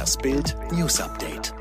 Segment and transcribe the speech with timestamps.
[0.00, 1.52] Das Bild News Update.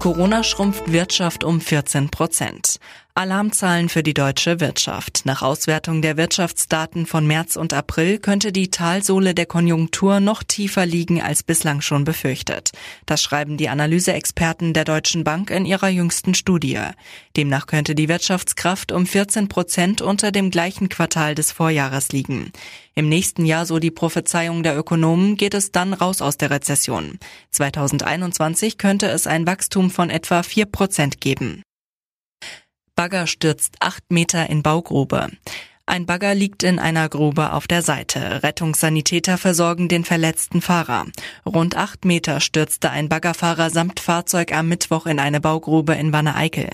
[0.00, 2.80] Corona schrumpft Wirtschaft um 14 Prozent.
[3.16, 5.22] Alarmzahlen für die deutsche Wirtschaft.
[5.24, 10.84] Nach Auswertung der Wirtschaftsdaten von März und April könnte die Talsohle der Konjunktur noch tiefer
[10.84, 12.72] liegen als bislang schon befürchtet.
[13.06, 16.78] Das schreiben die Analyseexperten der Deutschen Bank in ihrer jüngsten Studie.
[17.38, 22.52] Demnach könnte die Wirtschaftskraft um 14 Prozent unter dem gleichen Quartal des Vorjahres liegen.
[22.94, 27.18] Im nächsten Jahr, so die Prophezeiung der Ökonomen, geht es dann raus aus der Rezession.
[27.52, 31.62] 2021 könnte es ein Wachstum von etwa 4 Prozent geben.
[32.96, 35.28] Bagger stürzt acht Meter in Baugrube.
[35.84, 38.42] Ein Bagger liegt in einer Grube auf der Seite.
[38.42, 41.04] Rettungssanitäter versorgen den verletzten Fahrer.
[41.44, 46.70] Rund acht Meter stürzte ein Baggerfahrer samt Fahrzeug am Mittwoch in eine Baugrube in Wanne-Eickel.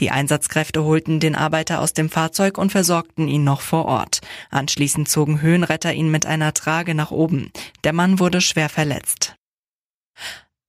[0.00, 4.20] Die Einsatzkräfte holten den Arbeiter aus dem Fahrzeug und versorgten ihn noch vor Ort.
[4.50, 7.52] Anschließend zogen Höhenretter ihn mit einer Trage nach oben.
[7.84, 9.36] Der Mann wurde schwer verletzt.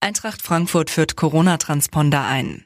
[0.00, 2.64] Eintracht Frankfurt führt Corona-Transponder ein.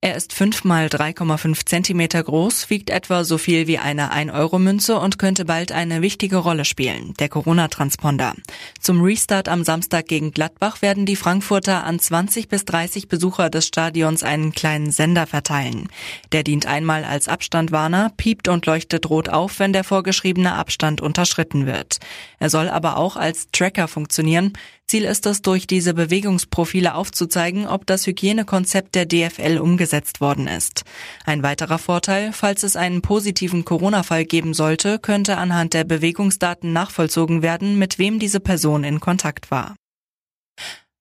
[0.00, 5.18] Er ist 5 mal 3,5 Zentimeter groß, wiegt etwa so viel wie eine 1-Euro-Münze und
[5.18, 8.34] könnte bald eine wichtige Rolle spielen, der Corona-Transponder.
[8.88, 13.66] Zum Restart am Samstag gegen Gladbach werden die Frankfurter an 20 bis 30 Besucher des
[13.66, 15.90] Stadions einen kleinen Sender verteilen.
[16.32, 21.66] Der dient einmal als Abstandwarner, piept und leuchtet rot auf, wenn der vorgeschriebene Abstand unterschritten
[21.66, 21.98] wird.
[22.38, 24.54] Er soll aber auch als Tracker funktionieren.
[24.90, 30.84] Ziel ist es, durch diese Bewegungsprofile aufzuzeigen, ob das Hygienekonzept der DFL umgesetzt worden ist.
[31.26, 37.42] Ein weiterer Vorteil, falls es einen positiven Corona-Fall geben sollte, könnte anhand der Bewegungsdaten nachvollzogen
[37.42, 39.76] werden, mit wem diese Person in Kontakt war.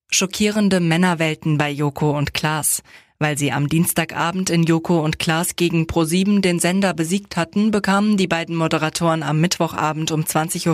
[0.10, 2.82] Schockierende Männerwelten bei Joko und Klaas.
[3.20, 8.16] Weil sie am Dienstagabend in Joko und Klaas gegen Pro7 den Sender besiegt hatten, bekamen
[8.16, 10.68] die beiden Moderatoren am Mittwochabend um 20.15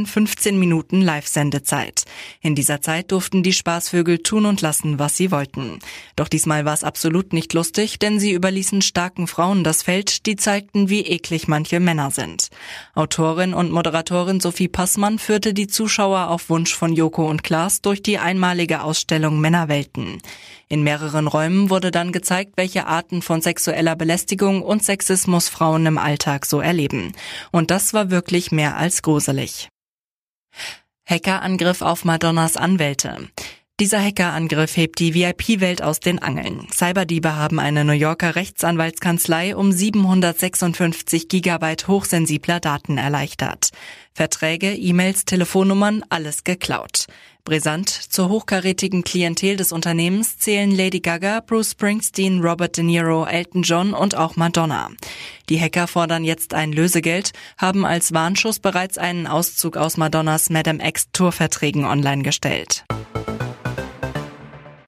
[0.00, 2.04] Uhr 15 Minuten Live-Sendezeit.
[2.40, 5.80] In dieser Zeit durften die Spaßvögel tun und lassen, was sie wollten.
[6.16, 10.36] Doch diesmal war es absolut nicht lustig, denn sie überließen starken Frauen das Feld, die
[10.36, 12.48] zeigten, wie eklig manche Männer sind.
[12.94, 18.02] Autorin und Moderatorin Sophie Passmann führte die Zuschauer auf Wunsch von Joko und Klaas durch
[18.02, 20.22] die einmalige Ausstellung Männerwelten.
[20.72, 25.98] In mehreren Räumen wurde dann gezeigt, welche Arten von sexueller Belästigung und Sexismus Frauen im
[25.98, 27.12] Alltag so erleben.
[27.50, 29.68] Und das war wirklich mehr als gruselig.
[31.04, 33.28] Hackerangriff auf Madonnas Anwälte.
[33.80, 36.66] Dieser Hackerangriff hebt die VIP-Welt aus den Angeln.
[36.72, 43.72] Cyberdiebe haben eine New Yorker Rechtsanwaltskanzlei um 756 Gigabyte hochsensibler Daten erleichtert.
[44.14, 47.08] Verträge, E-Mails, Telefonnummern, alles geklaut.
[47.44, 53.62] Brisant zur hochkarätigen Klientel des Unternehmens zählen Lady Gaga, Bruce Springsteen, Robert De Niro, Elton
[53.62, 54.90] John und auch Madonna.
[55.48, 60.86] Die Hacker fordern jetzt ein Lösegeld, haben als Warnschuss bereits einen Auszug aus Madonnas Madame
[60.86, 62.84] X Tourverträgen online gestellt.